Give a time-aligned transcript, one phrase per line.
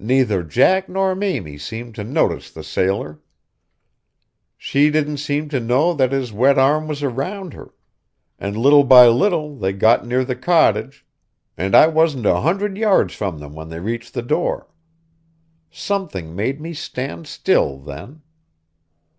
[0.00, 3.20] Neither Jack nor Mamie seemed to notice the sailor.
[4.56, 7.74] She didn't seem to know that his wet arm was round her,
[8.38, 11.04] and little by little they got near the cottage,
[11.54, 14.68] and I wasn't a hundred yards from them when they reached the door.
[15.70, 18.22] Something made me stand still then.